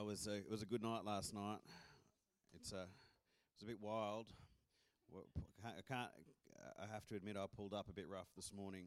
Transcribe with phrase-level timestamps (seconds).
[0.00, 1.58] it was a, it was a good night last night.
[2.54, 2.88] It's a, it
[3.56, 4.26] was a bit wild.
[5.64, 6.10] I can't,
[6.78, 8.86] I have to admit, I pulled up a bit rough this morning.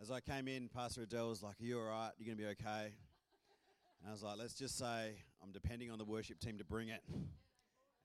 [0.00, 2.10] As I came in, Pastor Adele was like, "Are you all right?
[2.18, 2.92] You're gonna be okay."
[4.00, 6.88] And I was like, "Let's just say I'm depending on the worship team to bring
[6.88, 7.02] it."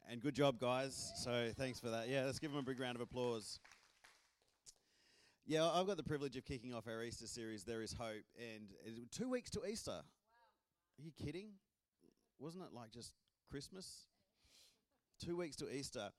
[0.08, 1.12] And good job, guys.
[1.24, 2.10] So thanks for that.
[2.10, 3.60] Yeah, let's give them a big round of applause.
[5.48, 8.70] Yeah, I've got the privilege of kicking off our Easter series, There Is Hope, and
[8.86, 9.92] it's two weeks to Easter.
[9.92, 11.54] Are you kidding?
[12.40, 13.12] Wasn't it like just
[13.52, 14.06] Christmas?
[15.24, 16.10] Two weeks to Easter.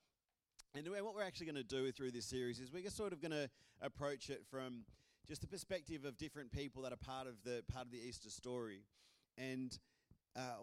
[0.74, 3.22] And what we're actually going to do through this series is we're just sort of
[3.22, 3.48] going to
[3.80, 4.84] approach it from
[5.26, 8.28] just the perspective of different people that are part of the part of the Easter
[8.28, 8.82] story.
[9.38, 9.76] And
[10.36, 10.56] uh,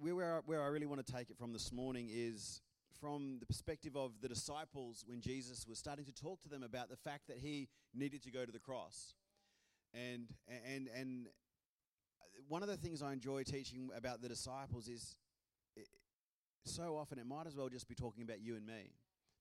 [0.00, 2.62] where, where I really want to take it from this morning is
[3.00, 6.88] from the perspective of the disciples when Jesus was starting to talk to them about
[6.88, 9.14] the fact that he needed to go to the cross.
[9.92, 11.26] And, and, and
[12.48, 15.16] one of the things I enjoy teaching about the disciples is
[15.76, 15.88] it,
[16.64, 18.92] so often it might as well just be talking about you and me.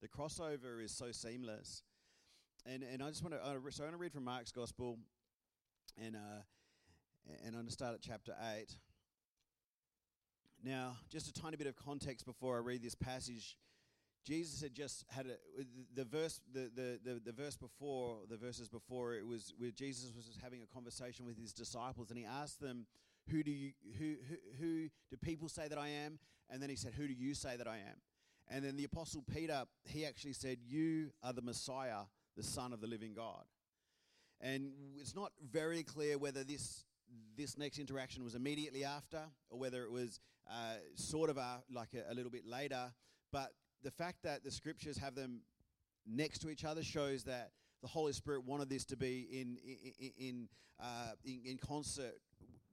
[0.02, 1.84] The crossover is so seamless.
[2.66, 4.98] And, and I just want to, so I want to read from Mark's Gospel,
[6.02, 6.42] and, uh,
[7.46, 8.68] and I'm going to start at chapter 8.
[10.64, 13.58] Now, just a tiny bit of context before I read this passage.
[14.24, 18.70] Jesus had just had a, the verse the, the, the, the, verse before the verses
[18.70, 22.62] before it was where Jesus was having a conversation with his disciples and he asked
[22.62, 22.86] them
[23.30, 26.76] who do you who, who who do people say that I am and then he
[26.76, 28.02] said who do you say that I am
[28.50, 32.04] and then the apostle Peter he actually said you are the Messiah
[32.38, 33.44] the son of the living God
[34.42, 36.86] and it's not very clear whether this
[37.38, 41.90] this next interaction was immediately after or whether it was uh, sort of a, like
[41.94, 42.92] a, a little bit later.
[43.32, 43.52] But
[43.84, 45.42] the fact that the scriptures have them
[46.06, 49.58] next to each other shows that the Holy Spirit wanted this to be in
[49.98, 50.50] in in,
[50.82, 52.16] uh, in, in, concert,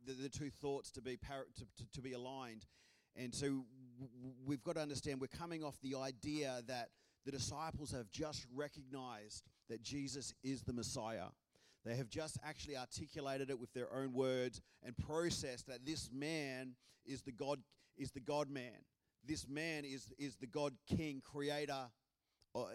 [0.06, 2.64] the, the, two thoughts to be par- to, to, to, be aligned,
[3.16, 3.64] and so
[4.47, 6.88] we've got to understand we're coming off the idea that
[7.25, 11.26] the disciples have just recognized that Jesus is the Messiah.
[11.84, 16.75] They have just actually articulated it with their own words and processed that this man
[17.04, 17.60] is the God
[17.97, 18.84] is the God man.
[19.26, 21.91] This man is is the God King, Creator.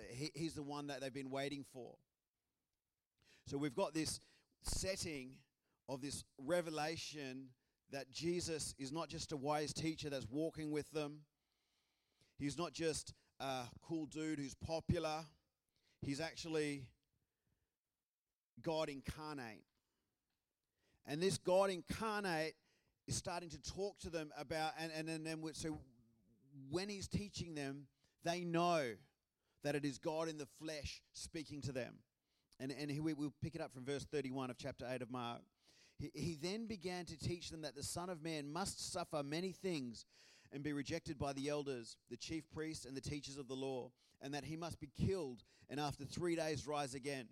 [0.09, 1.95] He, he's the one that they've been waiting for.
[3.47, 4.19] So we've got this
[4.63, 5.35] setting
[5.89, 7.49] of this revelation
[7.91, 11.21] that Jesus is not just a wise teacher that's walking with them.
[12.39, 15.25] He's not just a cool dude who's popular.
[16.01, 16.87] He's actually
[18.61, 19.63] God incarnate.
[21.05, 22.55] And this God incarnate
[23.07, 25.77] is starting to talk to them about, and, and, and then so
[26.69, 27.87] when he's teaching them,
[28.23, 28.93] they know
[29.63, 31.95] that it is God in the flesh speaking to them.
[32.59, 35.41] And, and we, we'll pick it up from verse 31 of chapter 8 of Mark.
[35.97, 39.51] He, he then began to teach them that the Son of Man must suffer many
[39.51, 40.05] things
[40.51, 43.91] and be rejected by the elders, the chief priests, and the teachers of the law,
[44.21, 47.27] and that he must be killed and after three days rise again.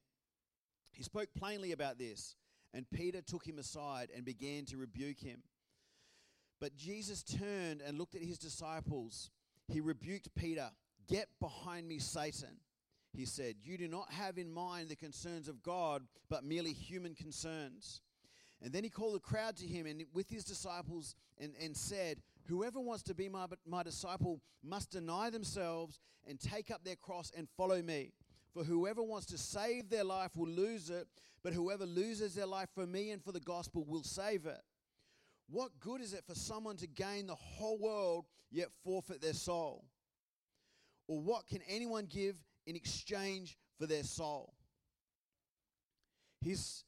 [0.91, 2.35] He spoke plainly about this,
[2.73, 5.43] and Peter took him aside and began to rebuke him.
[6.63, 9.31] But Jesus turned and looked at his disciples.
[9.67, 10.69] He rebuked Peter.
[11.09, 12.55] Get behind me, Satan.
[13.11, 17.15] He said, You do not have in mind the concerns of God, but merely human
[17.15, 17.99] concerns.
[18.61, 22.21] And then he called the crowd to him and with his disciples and, and said,
[22.47, 27.29] Whoever wants to be my, my disciple must deny themselves and take up their cross
[27.35, 28.13] and follow me.
[28.53, 31.07] For whoever wants to save their life will lose it,
[31.43, 34.61] but whoever loses their life for me and for the gospel will save it.
[35.49, 39.85] What good is it for someone to gain the whole world yet forfeit their soul?
[41.07, 44.53] Or what can anyone give in exchange for their soul?
[46.41, 46.83] He's,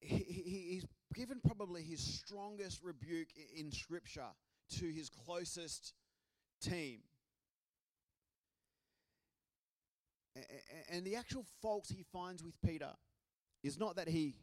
[0.00, 4.28] he, he, he's given probably his strongest rebuke in Scripture
[4.78, 5.94] to his closest
[6.60, 7.00] team.
[10.90, 12.90] And the actual fault he finds with Peter
[13.62, 14.34] is not that he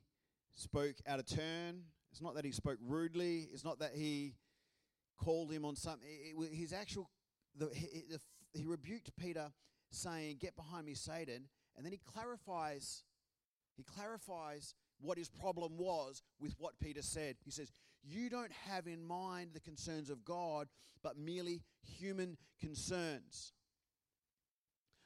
[0.56, 4.36] spoke out of turn, it's not that he spoke rudely, it's not that he
[5.18, 6.08] called him on something.
[6.52, 7.10] His actual,
[7.58, 8.20] the, he, the,
[8.54, 9.52] he rebuked Peter,
[9.90, 11.48] saying, Get behind me, Satan.
[11.76, 13.04] And then he clarifies,
[13.76, 17.36] he clarifies what his problem was with what Peter said.
[17.44, 17.72] He says,
[18.04, 20.68] You don't have in mind the concerns of God,
[21.02, 21.62] but merely
[22.00, 23.54] human concerns.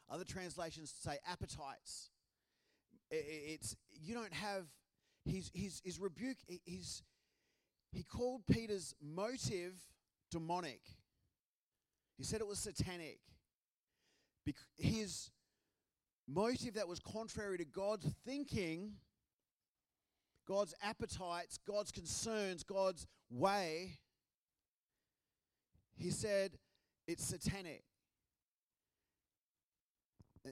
[0.10, 2.10] Other translations say appetites.
[3.10, 4.66] It's you don't have
[5.28, 6.38] his his his rebuke.
[6.66, 7.04] His
[7.92, 9.74] he called Peter's motive
[10.32, 10.82] demonic.
[12.18, 13.20] He said it was satanic.
[14.78, 15.30] His
[16.28, 18.94] motive that was contrary to God's thinking
[20.48, 24.00] God's appetites, God's concerns, God's way,
[25.98, 26.52] he said
[27.08, 27.84] it's satanic.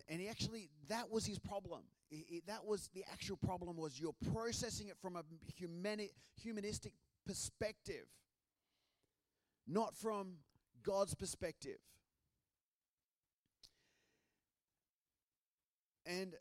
[0.10, 1.84] And he actually, that was his problem.
[2.48, 5.24] That was the actual problem was you're processing it from a
[5.58, 6.12] humani-
[6.42, 6.94] humanistic
[7.26, 8.06] perspective,
[9.68, 10.38] not from
[10.84, 11.80] God's perspective.
[16.06, 16.36] And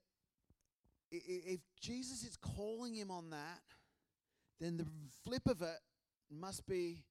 [1.11, 3.63] if Jesus is calling him on that,
[4.61, 4.87] then the
[5.25, 5.79] flip of it
[6.31, 7.05] must be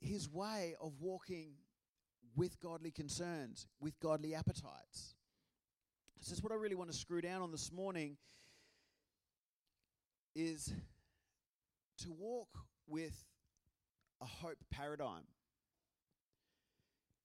[0.00, 1.52] his way of walking
[2.36, 5.14] with godly concerns, with godly appetites.
[6.24, 8.16] This is what I really want to screw down on this morning
[10.34, 10.72] is
[11.98, 12.48] to walk
[12.88, 13.12] with
[14.22, 15.24] a hope paradigm.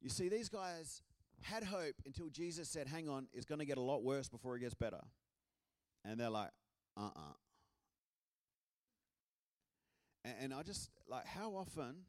[0.01, 1.01] You see, these guys
[1.43, 4.57] had hope until Jesus said, Hang on, it's going to get a lot worse before
[4.57, 4.99] it gets better.
[6.03, 6.51] And they're like,
[6.97, 7.19] Uh uh-uh.
[7.19, 7.33] uh
[10.25, 12.03] and, and I just, like, how often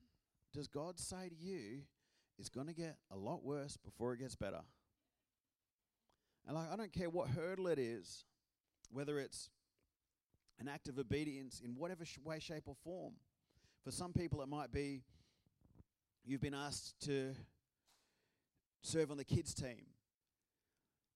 [0.53, 1.83] does God say to you,
[2.37, 4.63] It's going to get a lot worse before it gets better?
[6.51, 8.25] And, like, I don't care what hurdle it is,
[8.91, 9.51] whether it's
[10.59, 13.13] an act of obedience in whatever sh- way, shape, or form.
[13.85, 15.05] For some people, it might be
[16.25, 17.37] you've been asked to
[18.83, 19.87] serve on the kids' team.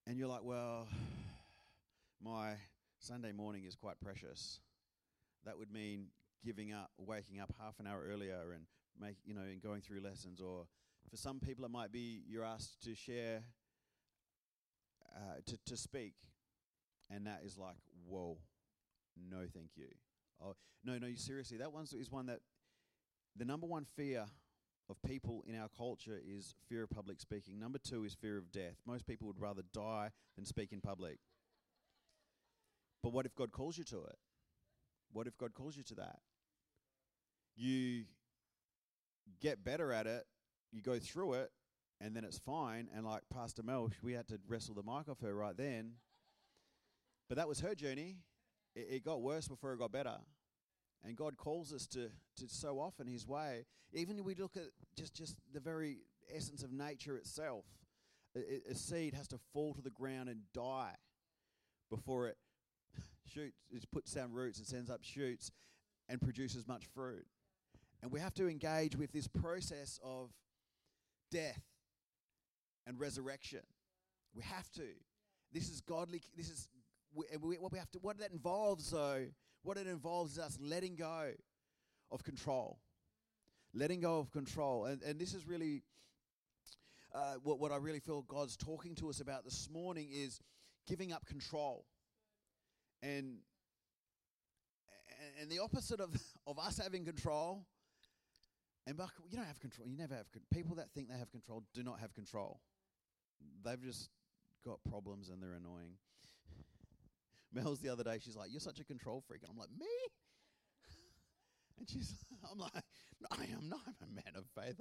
[0.06, 0.86] And you're like, well,
[2.24, 2.52] my
[3.00, 4.60] Sunday morning is quite precious.
[5.46, 6.10] That would mean
[6.44, 8.66] giving up, waking up half an hour earlier and
[9.00, 10.40] make, you know, and going through lessons.
[10.40, 10.68] Or
[11.10, 13.42] for some people, it might be you're asked to share,
[15.14, 16.14] uh, to, to speak.
[17.10, 17.76] And that is like,
[18.06, 18.38] whoa,
[19.30, 19.88] no, thank you.
[20.42, 22.40] Oh, no, no, you seriously, that one is one that
[23.36, 24.26] the number one fear
[24.88, 27.58] of people in our culture is fear of public speaking.
[27.58, 28.76] Number two is fear of death.
[28.86, 31.18] Most people would rather die than speak in public.
[33.02, 34.16] But what if God calls you to it?
[35.12, 36.18] What if God calls you to that?
[37.56, 38.04] You
[39.40, 40.24] get better at it,
[40.72, 41.50] you go through it,
[42.00, 42.88] and then it's fine.
[42.94, 45.92] And like Pastor Mel, we had to wrestle the mic off her right then.
[47.28, 48.18] But that was her journey.
[48.74, 50.16] It, it got worse before it got better.
[51.04, 53.66] And God calls us to, to so often His way.
[53.92, 55.98] Even if we look at just, just the very
[56.34, 57.64] essence of nature itself,
[58.36, 60.94] a, a seed has to fall to the ground and die
[61.90, 62.36] before it
[63.26, 65.50] shoots, it puts down roots and sends up shoots
[66.08, 67.26] and produces much fruit.
[68.02, 70.30] And we have to engage with this process of
[71.30, 71.62] death
[72.86, 73.60] and resurrection.
[74.34, 74.86] We have to.
[75.52, 76.22] This is godly.
[76.36, 76.68] This is
[77.12, 77.98] what we have to.
[78.00, 79.26] What that involves, though,
[79.62, 81.30] what it involves is us letting go
[82.10, 82.78] of control.
[83.72, 84.86] Letting go of control.
[84.86, 85.82] And, and this is really
[87.14, 90.40] uh, what, what I really feel God's talking to us about this morning is
[90.86, 91.84] giving up control.
[93.02, 93.38] And,
[95.40, 96.14] and the opposite of,
[96.46, 97.64] of us having control,
[98.86, 98.98] and
[99.30, 99.88] you don't have control.
[99.88, 100.48] You never have control.
[100.52, 102.60] People that think they have control do not have control.
[103.64, 104.10] They've just
[104.64, 105.96] got problems and they're annoying.
[107.52, 109.42] Mel's the other day, she's like, You're such a control freak.
[109.42, 109.86] And I'm like, Me?
[111.76, 112.14] And she's,
[112.52, 112.72] I'm like,
[113.20, 113.80] no, I am not.
[113.86, 114.80] I'm a man of faith.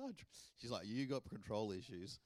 [0.62, 2.20] She's like, You got control issues.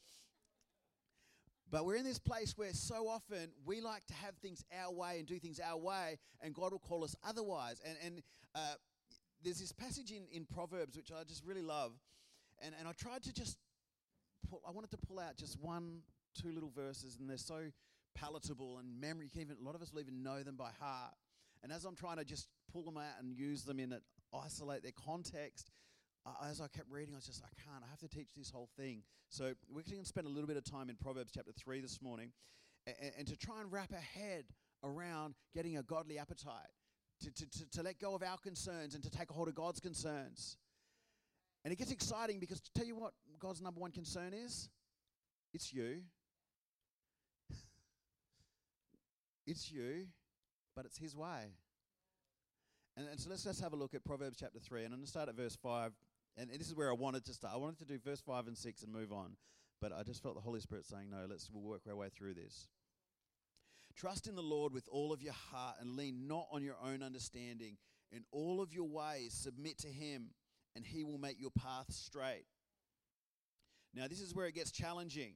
[1.70, 5.20] But we're in this place where so often we like to have things our way
[5.20, 7.82] and do things our way, and God will call us otherwise.
[7.86, 8.24] And, and
[8.56, 8.76] uh,
[9.44, 11.92] there's this passage in, in Proverbs which I just really love.
[12.62, 13.58] And, and I tried to just
[14.50, 16.00] pull, I wanted to pull out just one,
[16.42, 17.72] two little verses, and they're so
[18.16, 19.30] palatable and memory.
[19.36, 21.14] Even, a lot of us will even know them by heart.
[21.64, 24.02] And as I'm trying to just pull them out and use them in it,
[24.34, 25.72] isolate their context,
[26.46, 27.84] as I kept reading, I was just, I can't.
[27.84, 29.04] I have to teach this whole thing.
[29.30, 32.02] So we're going to spend a little bit of time in Proverbs chapter 3 this
[32.02, 32.32] morning
[32.86, 34.46] and, and to try and wrap our head
[34.84, 36.72] around getting a godly appetite,
[37.22, 39.56] to, to, to, to let go of our concerns and to take a hold of
[39.56, 40.58] God's concerns.
[41.64, 44.70] And it gets exciting because to tell you what God's number one concern is,
[45.54, 46.02] it's you.
[49.48, 50.08] It's you,
[50.76, 51.56] but it's His way.
[52.98, 54.84] And, and so let's just have a look at Proverbs chapter 3.
[54.84, 55.94] And I'm going to start at verse 5.
[56.38, 57.54] And, and this is where I wanted to start.
[57.54, 59.38] I wanted to do verse 5 and 6 and move on.
[59.80, 62.34] But I just felt the Holy Spirit saying, no, let's we'll work our way through
[62.34, 62.68] this.
[63.96, 67.02] Trust in the Lord with all of your heart and lean not on your own
[67.02, 67.78] understanding.
[68.12, 70.32] In all of your ways, submit to Him,
[70.76, 72.46] and He will make your path straight.
[73.94, 75.34] Now, this is where it gets challenging.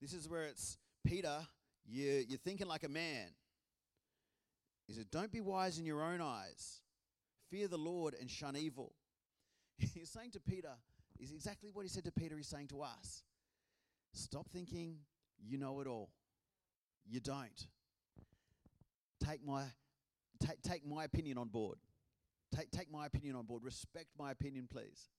[0.00, 1.46] This is where it's Peter,
[1.90, 3.28] you, you're thinking like a man.
[4.86, 6.80] He said, Don't be wise in your own eyes.
[7.50, 8.92] Fear the Lord and shun evil.
[9.78, 10.72] He's saying to Peter,
[11.18, 13.24] is exactly what he said to Peter, he's saying to us.
[14.12, 14.96] Stop thinking
[15.38, 16.10] you know it all.
[17.06, 17.66] You don't.
[19.22, 19.64] Take my
[20.40, 21.78] take, take my opinion on board.
[22.54, 23.62] Take, take my opinion on board.
[23.62, 25.10] Respect my opinion, please.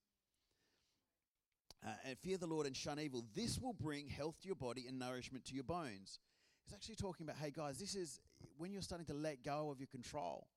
[1.85, 3.23] Uh, and fear the Lord and shun evil.
[3.35, 6.19] This will bring health to your body and nourishment to your bones.
[6.65, 8.19] He's actually talking about, hey guys, this is
[8.57, 10.47] when you're starting to let go of your control.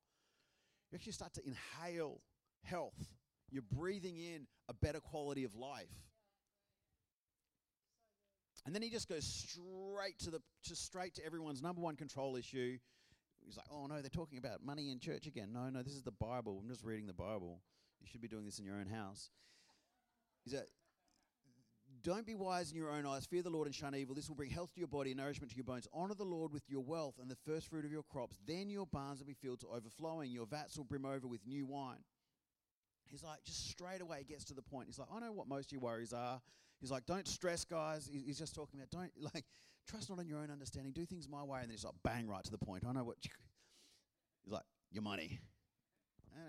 [0.90, 2.20] You actually start to inhale
[2.62, 3.16] health.
[3.50, 5.88] You're breathing in a better quality of life.
[8.66, 12.36] And then he just goes straight to the to straight to everyone's number one control
[12.36, 12.78] issue.
[13.44, 16.02] He's like, "Oh no, they're talking about money in church again." No, no, this is
[16.02, 16.58] the Bible.
[16.62, 17.60] I'm just reading the Bible.
[18.00, 19.30] You should be doing this in your own house.
[20.44, 20.68] He's like,
[22.04, 23.24] don't be wise in your own eyes.
[23.24, 24.14] Fear the Lord and shun evil.
[24.14, 25.88] This will bring health to your body and nourishment to your bones.
[25.92, 28.36] Honor the Lord with your wealth and the first fruit of your crops.
[28.46, 30.30] Then your barns will be filled to overflowing.
[30.30, 32.04] Your vats will brim over with new wine.
[33.06, 34.86] He's like, just straight away gets to the point.
[34.86, 36.40] He's like, I know what most of your worries are.
[36.80, 38.10] He's like, don't stress, guys.
[38.12, 39.44] He's just talking about, don't, like,
[39.88, 40.92] trust not on your own understanding.
[40.92, 41.60] Do things my way.
[41.60, 42.84] And then he's like, bang, right to the point.
[42.86, 43.16] I know what.
[44.44, 45.40] He's like, your money.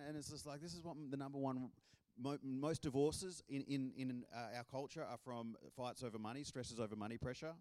[0.06, 1.70] And it's just like, this is what the number one
[2.18, 6.80] Mo- most divorces in, in, in uh, our culture are from fights over money, stresses
[6.80, 7.54] over money pressure.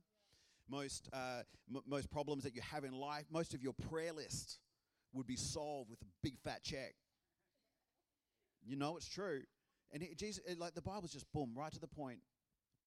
[0.68, 1.42] Most, uh,
[1.75, 4.61] m- most problems that you have in life, most of your prayer list
[5.12, 6.94] would be solved with a big fat check.
[8.64, 9.42] You know it's true.
[9.92, 12.20] And it, Jesus, it, like the Bible's just boom, right to the point.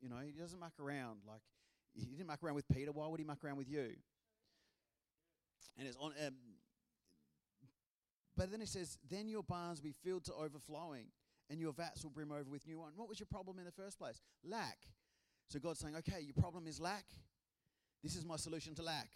[0.01, 1.19] You know, he doesn't muck around.
[1.27, 1.41] Like,
[1.93, 2.91] he didn't muck around with Peter.
[2.91, 3.95] Why would he muck around with you?
[5.77, 6.13] And it's on.
[6.25, 6.33] Um,
[8.35, 11.07] but then he says, then your barns will be filled to overflowing
[11.49, 12.91] and your vats will brim over with new wine.
[12.95, 14.21] What was your problem in the first place?
[14.43, 14.77] Lack.
[15.49, 17.05] So God's saying, okay, your problem is lack.
[18.03, 19.09] This is my solution to lack.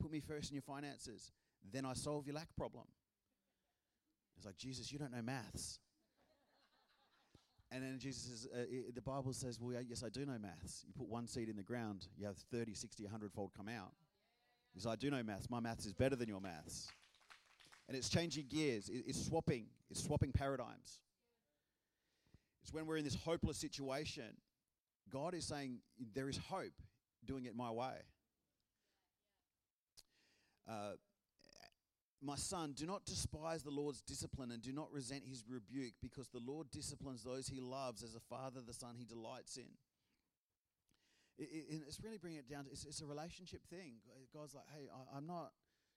[0.00, 1.32] Put me first in your finances.
[1.72, 2.84] Then I solve your lack problem.
[4.36, 5.78] It's like, Jesus, you don't know maths.
[7.72, 10.84] And then Jesus says, uh, the Bible says, well, yes, I do know maths.
[10.86, 13.92] You put one seed in the ground, you have 30, 60, 100 fold come out.
[14.74, 15.48] He says, I do know maths.
[15.50, 16.88] My maths is better than your maths.
[17.88, 21.00] And it's changing gears, it's swapping, it's swapping paradigms.
[22.62, 24.36] It's when we're in this hopeless situation,
[25.10, 25.78] God is saying,
[26.14, 26.72] There is hope
[27.24, 27.96] doing it my way.
[30.68, 30.92] Uh,
[32.22, 36.28] my son, do not despise the Lord's discipline and do not resent his rebuke, because
[36.28, 39.70] the Lord disciplines those he loves as a father the son he delights in.
[41.38, 43.94] It, it, it's really bringing it down to it's, it's, a relationship thing.
[44.34, 45.52] God's like, hey, I, I'm not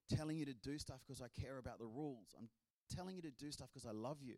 [0.09, 2.33] telling you to do stuff because I care about the rules.
[2.39, 2.47] I'm
[2.95, 4.35] telling you to do stuff because I love you.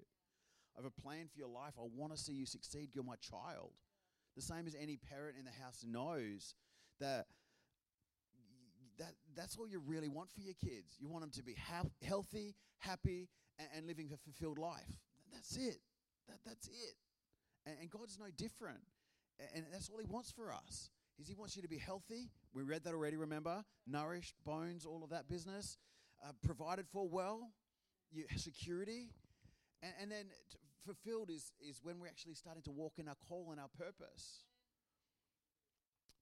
[0.77, 1.73] I have a plan for your life.
[1.79, 2.89] I want to see you succeed.
[2.93, 3.71] You're my child.
[4.35, 6.55] The same as any parent in the house knows
[6.99, 7.27] that
[8.97, 10.95] that that's all you really want for your kids.
[10.99, 13.27] You want them to be ha- healthy, happy,
[13.59, 14.91] and, and, living a fulfilled life.
[15.33, 15.79] That's it.
[16.27, 16.95] That, that's it.
[17.65, 18.79] And, and God's no different.
[19.53, 20.89] And, that's all He wants for us.
[21.19, 22.29] Is He wants you to be healthy.
[22.53, 23.17] We read that already.
[23.17, 25.77] Remember, nourished, bones, all of that business,
[26.23, 27.49] uh, provided for well,
[28.11, 29.09] you, security,
[29.81, 33.15] and, and then t- fulfilled is, is when we're actually starting to walk in our
[33.27, 34.43] call and our purpose.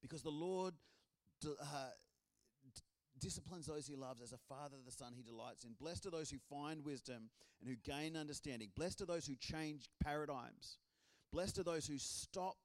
[0.01, 0.73] Because the Lord
[1.41, 1.89] d- uh,
[2.73, 2.81] d-
[3.19, 5.71] disciplines those he loves as a father the son he delights in.
[5.79, 7.29] Blessed are those who find wisdom
[7.61, 8.69] and who gain understanding.
[8.75, 10.77] Blessed are those who change paradigms.
[11.31, 12.57] Blessed are those who stop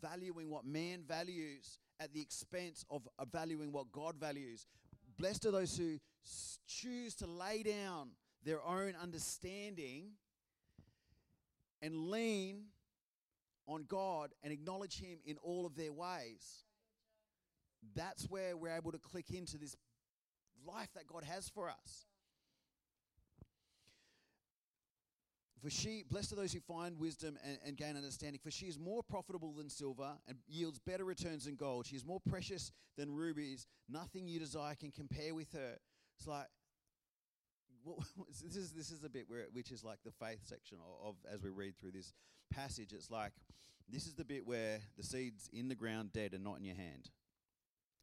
[0.00, 4.66] valuing what man values at the expense of valuing what God values.
[5.18, 5.98] Blessed are those who
[6.66, 8.10] choose to lay down
[8.44, 10.10] their own understanding
[11.82, 12.64] and lean
[13.66, 16.64] on God and acknowledge Him in all of their ways.
[17.94, 19.76] That's where we're able to click into this
[20.66, 22.06] life that God has for us.
[25.62, 28.78] For she, blessed are those who find wisdom and, and, gain understanding, for she is
[28.78, 31.86] more profitable than silver and yields better returns than gold.
[31.86, 33.66] She is more precious than rubies.
[33.88, 35.78] Nothing you desire can compare with her.
[36.18, 36.46] It's like
[37.86, 38.04] well,
[38.42, 41.14] this is this is a bit where which is like the faith section of, of,
[41.32, 42.12] as we read through this
[42.52, 42.92] passage.
[42.92, 43.32] It's like
[43.88, 46.76] this is the bit where the seed's in the ground, dead, and not in your
[46.76, 47.10] hand.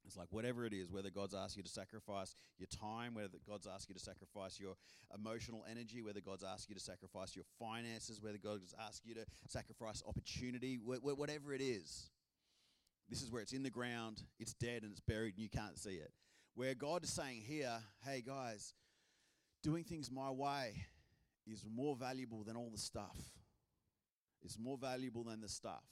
[0.05, 3.67] It's like whatever it is, whether God's asked you to sacrifice your time, whether God's
[3.67, 4.75] asked you to sacrifice your
[5.15, 9.25] emotional energy, whether God's asked you to sacrifice your finances, whether God's asked you to
[9.47, 12.09] sacrifice opportunity, wh- wh- whatever it is.
[13.09, 15.77] This is where it's in the ground, it's dead, and it's buried, and you can't
[15.77, 16.11] see it.
[16.55, 18.73] Where God is saying here, hey guys,
[19.63, 20.86] doing things my way
[21.48, 23.17] is more valuable than all the stuff.
[24.43, 25.84] It's more valuable than the stuff.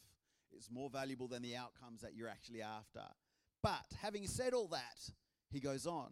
[0.52, 3.04] It's more valuable than the outcomes that you're actually after.
[3.64, 5.00] But having said all that,
[5.50, 6.12] he goes on.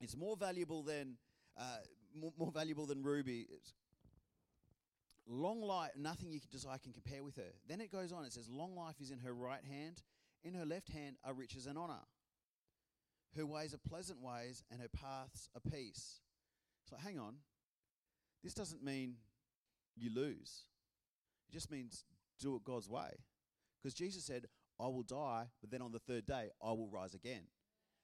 [0.00, 1.16] It's more valuable than
[1.58, 1.78] uh,
[2.14, 3.46] more, more, valuable than ruby.
[3.50, 3.72] It's
[5.26, 7.52] long life, nothing you can desire can compare with her.
[7.68, 8.24] Then it goes on.
[8.24, 10.02] It says, "Long life is in her right hand;
[10.42, 12.00] in her left hand are riches and honor."
[13.36, 16.20] Her ways are pleasant ways, and her paths are peace.
[16.88, 17.36] So hang on.
[18.44, 19.14] This doesn't mean
[19.96, 20.64] you lose.
[21.48, 22.04] It just means
[22.40, 23.10] do it God's way.
[23.80, 24.46] Because Jesus said,
[24.80, 27.42] I will die, but then on the third day, I will rise again.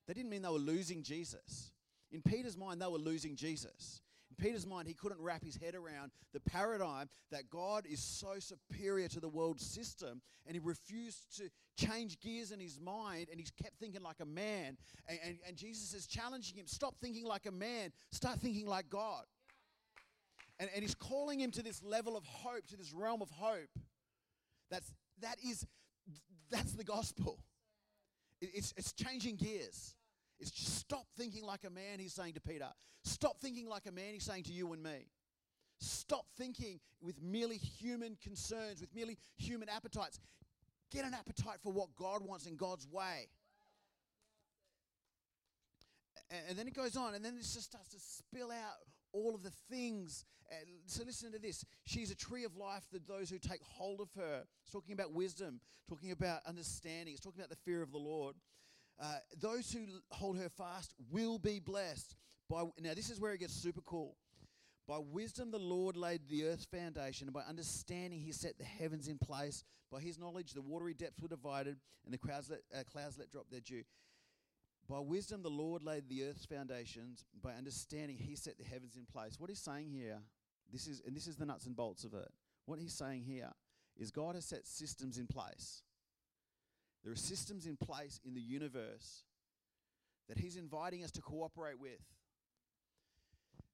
[0.07, 1.73] That didn't mean they were losing Jesus.
[2.11, 4.01] In Peter's mind, they were losing Jesus.
[4.39, 9.09] Peter's mind, he couldn't wrap his head around the paradigm that God is so superior
[9.09, 13.47] to the world system, and he refused to change gears in his mind, and he
[13.63, 14.77] kept thinking like a man.
[15.09, 18.89] And, and, and Jesus is challenging him stop thinking like a man, start thinking like
[18.89, 19.25] God.
[20.61, 23.71] And, and he's calling him to this level of hope, to this realm of hope.
[24.71, 25.67] That's, that is,
[26.51, 27.39] that's the gospel.
[28.41, 29.95] It's, it's changing gears.
[30.41, 32.69] It's just stop thinking like a man, he's saying to Peter.
[33.21, 35.09] Stop thinking like a man, he's saying to you and me.
[35.81, 40.21] Stop thinking with merely human concerns, with merely human appetites.
[40.93, 43.27] Get an appetite for what God wants in God's way.
[46.49, 48.77] And then it goes on, and then it just starts to spill out
[49.13, 50.25] all of the things.
[50.87, 51.65] so listen to this.
[51.87, 54.45] She's a tree of life that those who take hold of her.
[54.63, 55.59] It's talking about wisdom,
[55.89, 58.37] talking about understanding, it's talking about the fear of the Lord.
[59.03, 62.15] Uh, those who hold her fast will be blessed.
[62.49, 64.17] By now, this is where it gets super cool.
[64.87, 69.07] By wisdom, the Lord laid the earth's foundation, and by understanding, He set the heavens
[69.07, 69.63] in place.
[69.93, 73.31] By His knowledge, the watery depths were divided, and the clouds let, uh, clouds let
[73.31, 73.83] drop their dew.
[74.89, 77.27] By wisdom, the Lord laid the earth's foundations.
[77.43, 79.39] By understanding, He set the heavens in place.
[79.39, 80.21] What He's saying here,
[80.73, 82.29] this is, and this is the nuts and bolts of it.
[82.65, 83.51] What He's saying here
[83.99, 85.83] is God has set systems in place.
[87.05, 89.25] There are systems in place in the universe
[90.31, 92.01] that He's inviting us to cooperate with.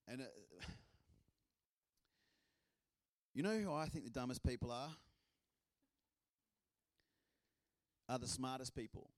[0.08, 0.24] And uh,
[3.34, 4.90] you know who I think the dumbest people are?
[8.08, 9.08] Are the smartest people.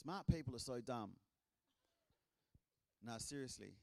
[0.00, 1.10] Smart people are so dumb.
[3.04, 3.74] No, seriously.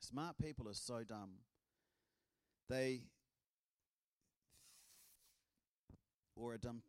[0.00, 1.30] Smart people are so dumb.
[2.68, 3.02] They,
[6.36, 6.82] or a dumb,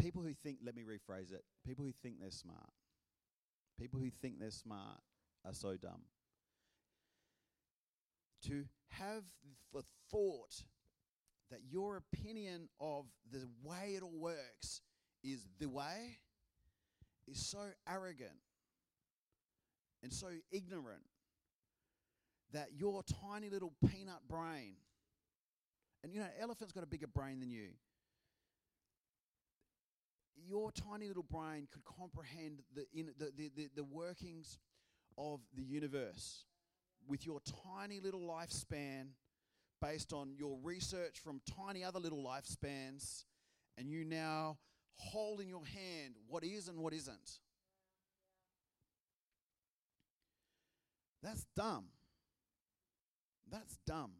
[0.00, 2.70] people who think, let me rephrase it, people who think they're smart,
[3.78, 5.00] people who think they're smart
[5.44, 6.02] are so dumb.
[8.46, 9.22] To have
[9.72, 10.64] the thought
[11.50, 14.80] that your opinion of the way it all works
[15.22, 16.18] is the way
[17.28, 18.30] is so arrogant
[20.02, 21.02] and so ignorant
[22.52, 24.74] that your tiny little peanut brain,
[26.02, 27.68] and you know, elephant's got a bigger brain than you.
[30.44, 34.58] Your tiny little brain could comprehend the, in, the, the, the, the workings
[35.16, 36.44] of the universe
[37.06, 37.40] with your
[37.74, 39.08] tiny little lifespan
[39.80, 43.24] based on your research from tiny other little lifespans,
[43.76, 44.58] and you now
[44.94, 47.40] hold in your hand what is and what isn't.
[51.22, 51.86] That's dumb.
[53.50, 54.12] That's dumb.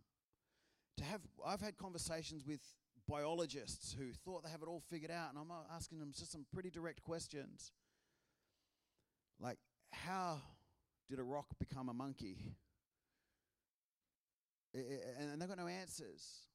[0.99, 2.61] To have, I've had conversations with
[3.09, 6.45] biologists who thought they have it all figured out, and I'm asking them just some
[6.53, 7.73] pretty direct questions.
[9.41, 9.59] Like,
[9.93, 10.41] how
[11.09, 12.57] did a rock become a monkey?
[14.75, 16.47] And they've got no answers,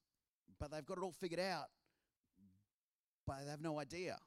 [0.60, 1.68] but they've got it all figured out
[3.28, 4.18] but they have no idea.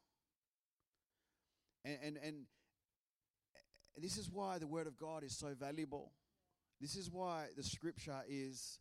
[1.84, 2.36] And, and, and
[3.96, 6.12] this is why the Word of God is so valuable.
[6.80, 8.78] This is why the Scripture is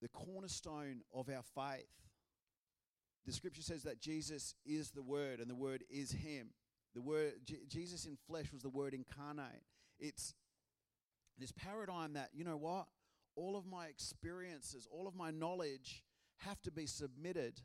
[0.00, 1.88] the cornerstone of our faith.
[3.26, 6.50] The Scripture says that Jesus is the Word and the Word is Him.
[6.94, 9.62] The Word, J- Jesus in flesh was the Word incarnate.
[9.98, 10.34] It's
[11.38, 12.86] this paradigm that, you know what?
[13.34, 16.04] All of my experiences, all of my knowledge,
[16.38, 17.60] have to be submitted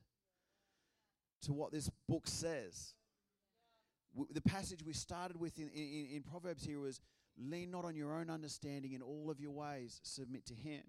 [1.42, 2.94] to what this book says.
[4.32, 7.02] The passage we started with in, in, in Proverbs here was
[7.38, 10.82] lean not on your own understanding in all of your ways, submit to Him.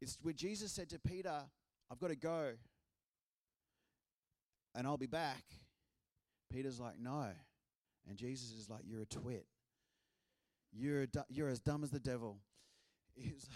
[0.00, 1.42] It's where Jesus said to Peter,
[1.90, 2.52] I've got to go
[4.74, 5.44] and I'll be back.
[6.52, 7.28] Peter's like, No.
[8.08, 9.46] And Jesus is like, You're a twit.
[10.72, 12.38] You're, du- you're as dumb as the devil.
[13.14, 13.46] He's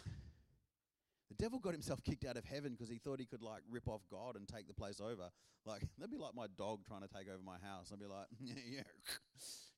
[1.28, 3.88] the devil got himself kicked out of heaven because he thought he could like rip
[3.88, 5.30] off God and take the place over.
[5.64, 7.90] Like that'd be like my dog trying to take over my house.
[7.92, 8.82] I'd be like, yeah,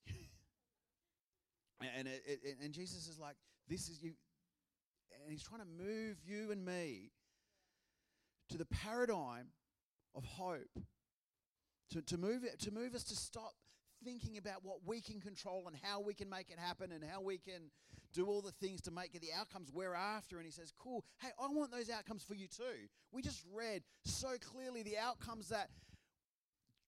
[0.06, 1.88] yeah.
[1.96, 3.36] and it, it, and Jesus is like,
[3.68, 4.12] this is you,
[5.22, 7.12] and he's trying to move you and me
[8.50, 9.48] to the paradigm
[10.14, 10.80] of hope.
[11.92, 13.54] To, to move it, to move us to stop
[14.04, 17.20] thinking about what we can control and how we can make it happen and how
[17.20, 17.70] we can
[18.12, 20.36] do all the things to make the outcomes we're after.
[20.36, 22.88] And he says, Cool, hey, I want those outcomes for you too.
[23.12, 25.68] We just read so clearly the outcomes that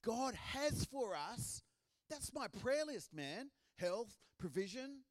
[0.03, 1.63] God has for us,
[2.09, 3.51] that's my prayer list, man.
[3.77, 5.03] Health, provision,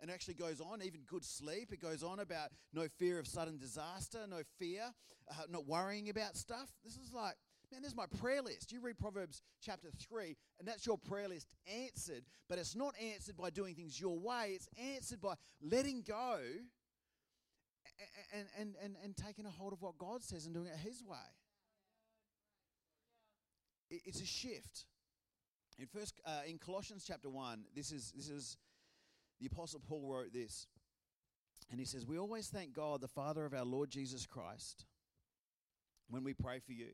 [0.00, 1.72] and actually goes on, even good sleep.
[1.72, 4.82] It goes on about no fear of sudden disaster, no fear,
[5.30, 6.70] uh, not worrying about stuff.
[6.84, 7.34] This is like,
[7.72, 8.72] man, there's my prayer list.
[8.72, 13.36] You read Proverbs chapter 3, and that's your prayer list answered, but it's not answered
[13.36, 16.38] by doing things your way, it's answered by letting go
[18.32, 21.02] and, and, and, and taking a hold of what God says and doing it His
[21.02, 21.16] way.
[23.90, 24.84] It's a shift.
[25.78, 28.56] In first, uh, in Colossians chapter one, this is this is
[29.40, 30.66] the Apostle Paul wrote this,
[31.70, 34.84] and he says, "We always thank God, the Father of our Lord Jesus Christ,
[36.10, 36.90] when we pray for you,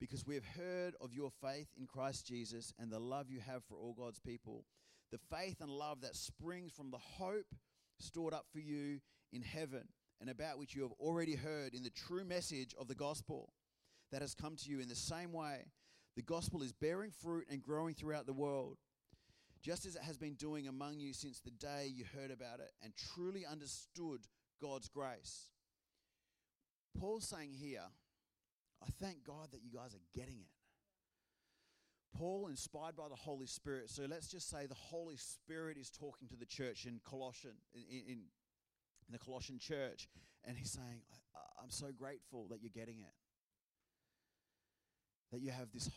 [0.00, 3.64] because we have heard of your faith in Christ Jesus and the love you have
[3.64, 4.64] for all God's people,
[5.10, 7.54] the faith and love that springs from the hope
[7.98, 9.00] stored up for you
[9.32, 9.88] in heaven,
[10.20, 13.52] and about which you have already heard in the true message of the gospel."
[14.14, 15.66] that has come to you in the same way.
[16.14, 18.78] The gospel is bearing fruit and growing throughout the world,
[19.60, 22.70] just as it has been doing among you since the day you heard about it
[22.80, 24.20] and truly understood
[24.62, 25.50] God's grace.
[26.96, 27.82] Paul's saying here,
[28.84, 30.52] I thank God that you guys are getting it.
[32.16, 36.28] Paul, inspired by the Holy Spirit, so let's just say the Holy Spirit is talking
[36.28, 38.18] to the church in Colossian, in, in,
[39.10, 40.08] the Colossian church,
[40.44, 41.02] and he's saying,
[41.62, 43.14] I'm so grateful that you're getting it
[45.34, 45.90] that you have this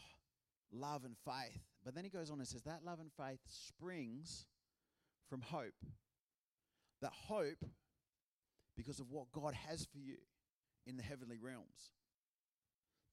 [0.71, 1.61] love and faith.
[1.85, 4.45] But then he goes on and says that love and faith springs
[5.29, 5.75] from hope.
[7.01, 7.63] That hope
[8.75, 10.17] because of what God has for you
[10.87, 11.91] in the heavenly realms.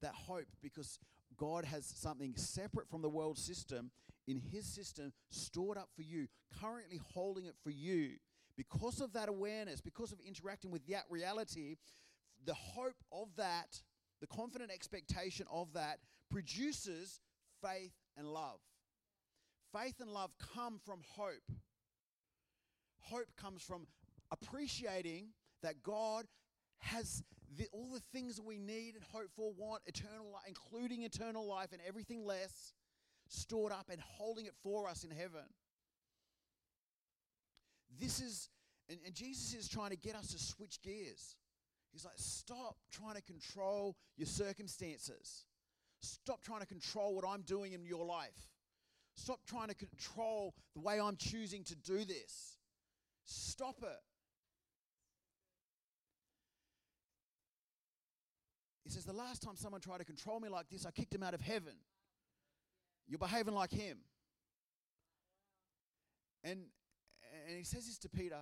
[0.02, 0.98] That hope because
[1.36, 3.90] God has something separate from the world system
[4.26, 6.28] in his system stored up for you,
[6.60, 8.12] currently holding it for you.
[8.56, 11.76] Because of that awareness, because of interacting with that reality,
[12.44, 13.82] the hope of that,
[14.20, 15.98] the confident expectation of that
[16.30, 17.20] produces
[17.62, 18.60] faith and love.
[19.72, 21.50] Faith and love come from hope.
[23.00, 23.86] Hope comes from
[24.30, 25.28] appreciating
[25.62, 26.26] that God
[26.78, 27.22] has
[27.56, 31.46] the, all the things that we need and hope for, want, eternal life, including eternal
[31.46, 32.72] life and everything less,
[33.28, 35.44] stored up and holding it for us in heaven.
[38.00, 38.48] This is,
[38.88, 41.36] and, and Jesus is trying to get us to switch gears.
[41.92, 45.46] He's like, stop trying to control your circumstances.
[46.00, 48.50] Stop trying to control what I'm doing in your life.
[49.16, 52.58] Stop trying to control the way I'm choosing to do this.
[53.24, 54.00] Stop it.
[58.94, 61.34] Says, The last time someone tried to control me like this, I kicked him out
[61.34, 61.74] of heaven.
[63.06, 63.98] You're behaving like him.
[66.42, 66.60] And,
[67.48, 68.40] and he says this to Peter.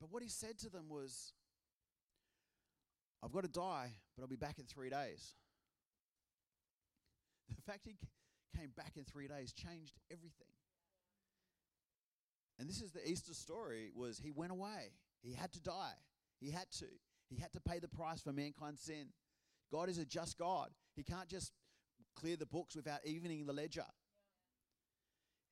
[0.00, 1.32] But what he said to them was,
[3.22, 5.34] I've got to die, but I'll be back in three days.
[7.56, 7.96] The fact he
[8.58, 10.52] came back in three days changed everything.
[12.58, 14.92] And this is the Easter story was he went away.
[15.22, 15.94] He had to die.
[16.40, 16.86] He had to.
[17.28, 19.08] He had to pay the price for mankind's sin.
[19.70, 20.70] God is a just God.
[20.96, 21.52] He can't just
[22.16, 23.84] clear the books without evening the ledger.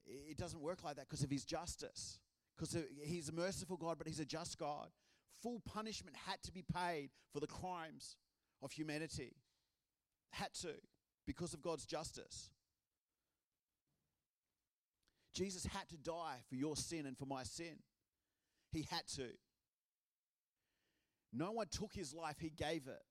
[0.07, 2.19] It doesn't work like that because of his justice.
[2.57, 4.89] Because he's a merciful God, but he's a just God.
[5.43, 8.17] Full punishment had to be paid for the crimes
[8.63, 9.37] of humanity.
[10.31, 10.75] Had to
[11.27, 12.51] because of God's justice.
[15.35, 17.77] Jesus had to die for your sin and for my sin.
[18.73, 19.29] He had to.
[21.37, 23.03] No one took his life, he gave it.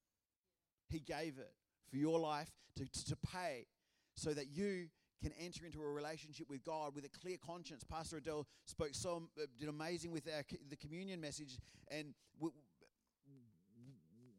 [0.90, 1.52] He gave it
[1.90, 3.68] for your life to, to, to pay
[4.16, 4.88] so that you
[5.22, 7.84] can enter into a relationship with God with a clear conscience.
[7.84, 11.58] Pastor Adele spoke so uh, did amazing with our, the communion message,
[11.90, 13.94] and w- w-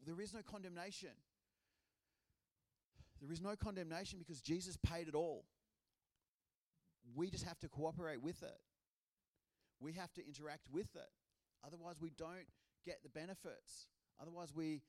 [0.05, 1.09] there is no condemnation.
[3.21, 5.45] There is no condemnation because Jesus paid it all.
[7.15, 8.57] We just have to cooperate with it.
[9.79, 11.09] We have to interact with it.
[11.65, 12.47] Otherwise, we don't
[12.87, 13.87] get the benefits.
[14.21, 14.81] Otherwise, we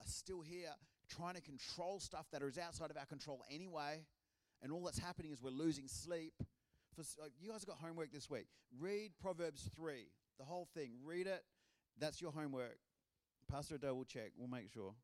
[0.00, 0.70] are still here
[1.08, 4.04] trying to control stuff that is outside of our control anyway.
[4.62, 6.32] And all that's happening is we're losing sleep.
[6.94, 8.46] For, uh, you guys have got homework this week.
[8.80, 10.06] Read Proverbs 3,
[10.38, 10.92] the whole thing.
[11.04, 11.42] Read it.
[11.98, 12.78] That's your homework.
[13.50, 14.32] Pastor Ado will check.
[14.36, 14.94] We'll make sure.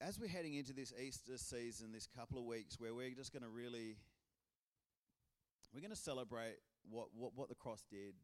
[0.00, 3.42] as we're heading into this Easter season, this couple of weeks, where we're just going
[3.42, 3.96] to really,
[5.72, 6.56] we're going to celebrate
[6.90, 8.14] what, what, what the cross did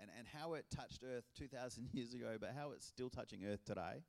[0.00, 3.64] and, and how it touched earth 2,000 years ago, but how it's still touching earth
[3.64, 4.04] today.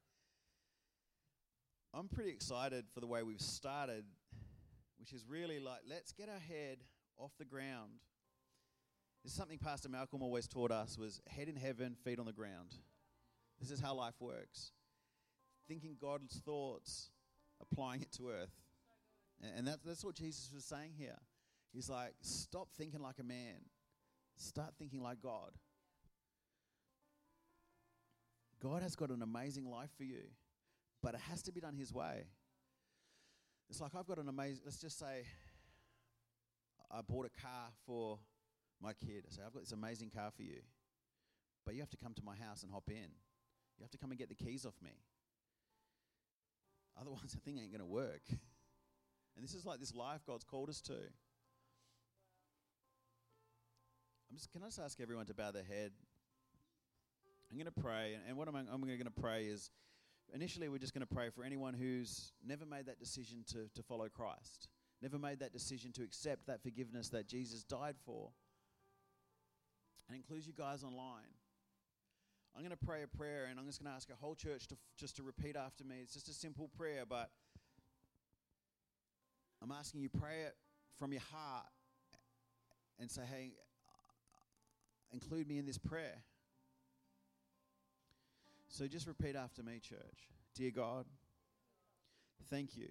[1.93, 4.03] I'm pretty excited for the way we've started,
[4.99, 6.77] which is really like, let's get our head
[7.17, 7.91] off the ground.
[9.23, 12.33] This is something Pastor Malcolm always taught us was head in heaven, feet on the
[12.33, 12.73] ground.
[13.59, 14.71] This is how life works.
[15.67, 17.11] thinking God's thoughts,
[17.61, 18.51] applying it to earth.
[19.41, 21.17] And, and that's, that's what Jesus was saying here.
[21.73, 23.55] He's like, stop thinking like a man,
[24.37, 25.51] start thinking like God.
[28.61, 30.23] God has got an amazing life for you,
[31.01, 32.25] but it has to be done His way.
[33.69, 35.25] It's like I've got an amazing, let's just say
[36.91, 38.19] I bought a car for
[38.81, 39.23] my kid.
[39.27, 40.61] I say, I've got this amazing car for you,
[41.65, 43.09] but you have to come to my house and hop in.
[43.77, 44.91] You have to come and get the keys off me.
[46.99, 48.21] Otherwise, the thing ain't going to work.
[48.29, 50.93] And this is like this life God's called us to.
[54.33, 55.91] I'm just, can I just ask everyone to bow their head?
[57.51, 59.69] I'm going to pray, and what I'm, I'm going to pray is
[60.33, 63.83] initially we're just going to pray for anyone who's never made that decision to, to
[63.83, 64.69] follow Christ,
[65.03, 68.31] never made that decision to accept that forgiveness that Jesus died for,
[70.09, 71.29] and includes you guys online.
[72.55, 74.65] I'm going to pray a prayer, and I'm just going to ask a whole church
[74.69, 75.97] to just to repeat after me.
[76.01, 77.29] It's just a simple prayer, but
[79.61, 80.55] I'm asking you pray it
[80.97, 81.67] from your heart
[82.99, 83.51] and say, "Hey,
[85.13, 86.23] include me in this prayer."
[88.67, 90.29] So just repeat after me, church.
[90.55, 91.05] Dear God,
[92.49, 92.89] thank you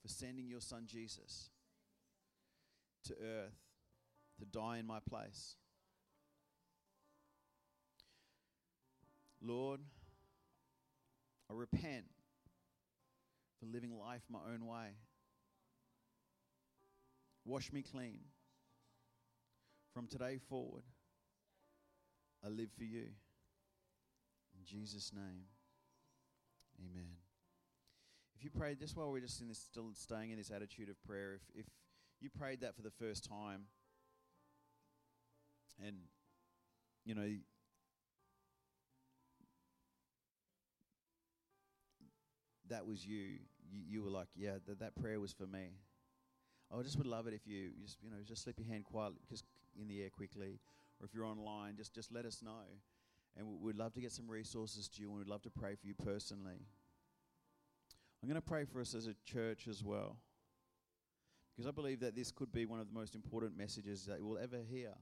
[0.00, 1.50] for sending your son Jesus
[3.04, 3.58] to earth
[4.38, 5.56] to die in my place.
[9.40, 9.80] Lord,
[11.50, 12.06] I repent
[13.58, 14.96] for living life my own way.
[17.44, 18.20] Wash me clean.
[19.92, 20.84] From today forward,
[22.44, 23.04] I live for you.
[24.58, 25.44] In Jesus' name,
[26.78, 27.10] amen.
[28.36, 31.02] If you prayed this while we're just in this, still staying in this attitude of
[31.02, 31.66] prayer, if, if
[32.20, 33.62] you prayed that for the first time,
[35.84, 35.96] and
[37.04, 37.28] you know
[42.68, 43.38] that was you,
[43.70, 45.70] you, you were like, yeah, th- that prayer was for me.
[46.76, 49.18] I just would love it if you just you know just slip your hand quietly,
[49.28, 49.44] just
[49.80, 50.60] in the air quickly,
[51.00, 52.64] or if you're online, just just let us know,
[53.36, 55.86] and we'd love to get some resources to you, and we'd love to pray for
[55.86, 56.60] you personally.
[58.22, 60.16] I'm going to pray for us as a church as well,
[61.54, 64.38] because I believe that this could be one of the most important messages that we'll
[64.38, 64.94] ever hear.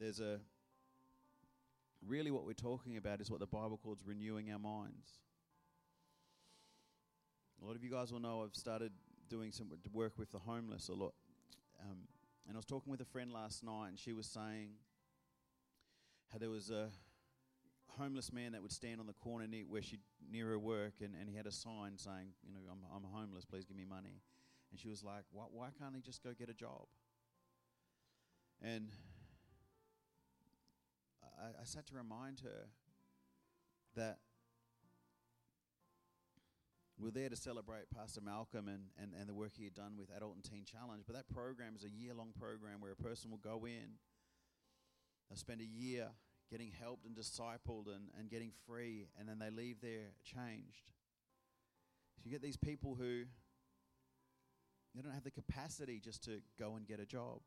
[0.00, 0.40] There's a
[2.06, 5.08] really what we're talking about is what the Bible calls renewing our minds.
[7.62, 8.92] A lot of you guys will know I've started
[9.30, 11.14] doing some work with the homeless a lot.
[11.80, 11.98] Um,
[12.46, 14.70] and I was talking with a friend last night, and she was saying
[16.32, 16.88] how there was a
[17.98, 19.98] homeless man that would stand on the corner near where she
[20.30, 23.44] near her work, and, and he had a sign saying, you know, I'm I'm homeless,
[23.44, 24.20] please give me money.
[24.70, 26.86] And she was like, why why can't he just go get a job?
[28.62, 28.90] And
[31.22, 32.68] I, I had to remind her
[33.96, 34.18] that
[37.04, 40.08] we're there to celebrate Pastor Malcolm and, and, and the work he had done with
[40.16, 41.02] Adult and Teen Challenge.
[41.06, 44.00] But that program is a year long program where a person will go in,
[45.28, 46.08] they'll spend a year
[46.50, 50.88] getting helped and discipled and, and getting free, and then they leave there changed.
[52.16, 53.24] So you get these people who
[54.94, 57.40] they don't have the capacity just to go and get a job.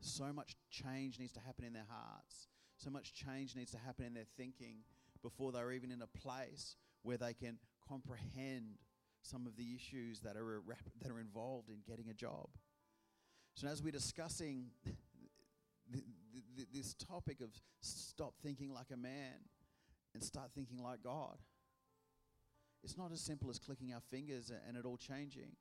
[0.00, 2.48] So much change needs to happen in their hearts.
[2.76, 4.80] So much change needs to happen in their thinking
[5.22, 7.56] before they're even in a place where they can
[7.88, 8.78] comprehend
[9.22, 10.62] some of the issues that are,
[11.02, 12.48] that are involved in getting a job.
[13.54, 14.66] So, as we're discussing
[16.72, 17.48] this topic of
[17.80, 19.32] stop thinking like a man
[20.14, 21.38] and start thinking like God,
[22.84, 25.56] it's not as simple as clicking our fingers and it all changing.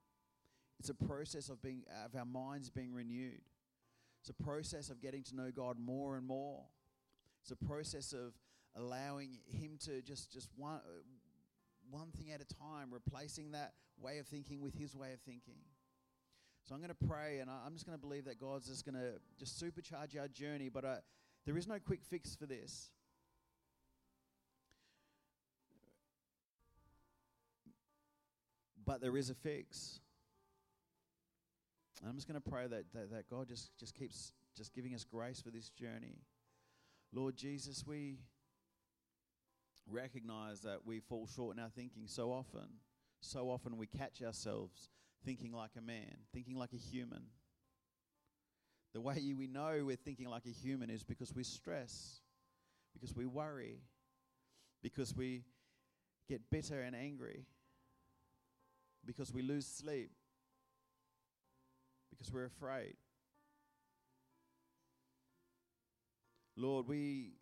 [0.80, 3.42] It's a process of being of our minds being renewed.
[4.20, 6.64] It's a process of getting to know God more and more.
[7.42, 8.34] It's a process of
[8.76, 10.82] allowing Him to just just one
[11.90, 15.60] one thing at a time, replacing that way of thinking with His way of thinking.
[16.64, 18.96] So I'm going to pray, and I'm just going to believe that God's just going
[18.96, 20.70] to just supercharge our journey.
[20.70, 20.96] But uh,
[21.46, 22.90] there is no quick fix for this.
[28.84, 30.00] But there is a fix.
[32.02, 34.94] And I'm just going to pray that, that, that God just, just keeps just giving
[34.96, 36.18] us grace for this journey.
[37.14, 38.18] Lord Jesus, we
[39.96, 42.68] recognize that we fall short in our thinking so often.
[43.22, 44.90] So often we catch ourselves
[45.26, 47.24] thinking like a man, thinking like a human.
[48.94, 52.22] The way we know we're thinking like a human is because we stress,
[52.94, 53.80] because we worry,
[54.84, 55.44] because we
[56.30, 57.46] get bitter and angry,
[59.06, 60.12] because we lose sleep,
[62.10, 62.96] because we're afraid.
[66.56, 67.34] Lord, we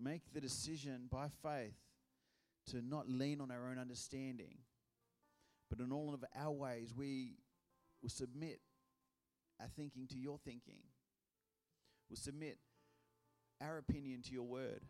[0.00, 1.76] make the decision by faith
[2.70, 4.58] to not lean on our own understanding,
[5.70, 7.36] but in all of our ways, we
[8.02, 8.60] will submit
[9.60, 10.80] our thinking to your thinking.
[12.08, 12.58] We'll submit
[13.60, 14.82] our opinion to your word.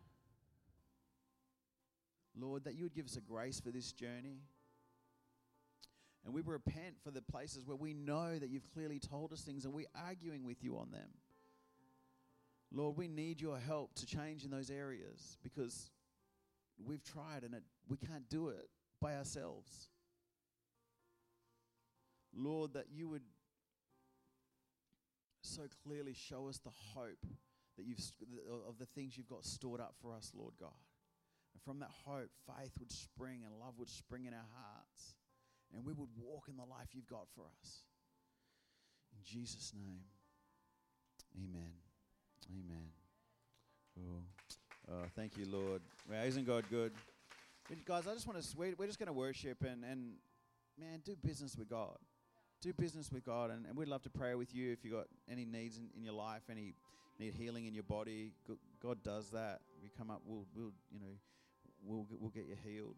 [2.35, 4.41] Lord, that you would give us a grace for this journey.
[6.25, 9.65] And we repent for the places where we know that you've clearly told us things
[9.65, 11.09] and we're arguing with you on them.
[12.71, 15.89] Lord, we need your help to change in those areas because
[16.83, 18.69] we've tried and it, we can't do it
[19.01, 19.89] by ourselves.
[22.35, 23.23] Lord, that you would
[25.41, 27.25] so clearly show us the hope
[27.77, 27.99] that you've
[28.67, 30.77] of the things you've got stored up for us, Lord God.
[31.53, 35.15] And from that hope, faith would spring and love would spring in our hearts,
[35.73, 37.83] and we would walk in the life you've got for us.
[39.13, 40.03] In Jesus' name,
[41.35, 41.88] Amen.
[42.51, 42.89] Amen.
[44.91, 45.81] Oh, thank you, Lord.
[46.09, 46.91] Well, isn't God good?
[47.85, 50.13] Guys, I just want to, we're, we're just going to worship and, and,
[50.79, 51.97] man, do business with God.
[52.61, 53.51] Do business with God.
[53.51, 56.03] And, and we'd love to pray with you if you've got any needs in, in
[56.03, 56.73] your life, any
[57.19, 58.33] need healing in your body.
[58.81, 59.59] God does that.
[59.83, 61.13] We come up, we'll, we'll you know,
[61.83, 62.95] we'll, we'll get you healed.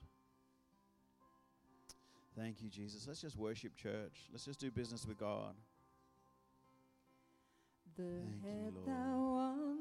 [2.38, 3.06] Thank you, Jesus.
[3.06, 4.30] Let's just worship church.
[4.32, 5.56] Let's just do business with God.
[7.98, 9.76] The Thank head you, thou